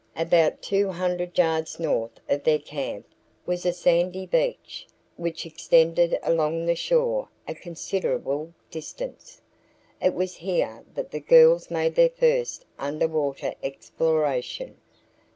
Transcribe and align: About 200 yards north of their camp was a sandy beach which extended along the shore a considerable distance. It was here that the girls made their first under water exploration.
About 0.15 0.63
200 0.63 1.37
yards 1.37 1.79
north 1.79 2.19
of 2.27 2.43
their 2.43 2.57
camp 2.57 3.05
was 3.45 3.67
a 3.67 3.71
sandy 3.71 4.25
beach 4.25 4.87
which 5.15 5.45
extended 5.45 6.17
along 6.23 6.65
the 6.65 6.73
shore 6.73 7.27
a 7.47 7.53
considerable 7.53 8.51
distance. 8.71 9.41
It 10.01 10.15
was 10.15 10.37
here 10.37 10.83
that 10.95 11.11
the 11.11 11.19
girls 11.19 11.69
made 11.69 11.93
their 11.93 12.09
first 12.09 12.65
under 12.79 13.07
water 13.07 13.53
exploration. 13.61 14.77